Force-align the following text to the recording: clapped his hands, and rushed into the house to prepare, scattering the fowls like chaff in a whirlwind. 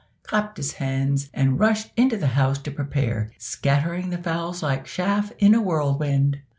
clapped 0.23 0.57
his 0.57 0.71
hands, 0.73 1.29
and 1.31 1.59
rushed 1.59 1.91
into 1.95 2.17
the 2.17 2.25
house 2.29 2.57
to 2.57 2.71
prepare, 2.71 3.29
scattering 3.37 4.09
the 4.09 4.17
fowls 4.17 4.63
like 4.63 4.85
chaff 4.85 5.31
in 5.37 5.53
a 5.53 5.61
whirlwind. 5.61 6.39